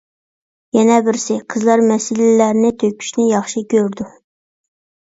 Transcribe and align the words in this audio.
يەنە 0.77 0.95
بىرسى، 1.07 1.37
قىزلار 1.55 1.83
مەسىلىلەرنى 1.91 2.75
تۆكۈشنى 2.81 3.31
ياخشى 3.37 3.67
كۆرىدۇ. 3.77 4.13